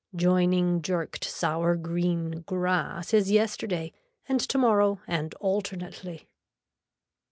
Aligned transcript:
Joining 0.15 0.81
jerked 0.81 1.25
sour 1.25 1.75
green 1.75 2.41
grass 2.47 3.13
is 3.13 3.29
yesterday 3.29 3.93
and 4.27 4.39
tomorrow 4.39 4.99
and 5.05 5.35
alternately. 5.35 6.27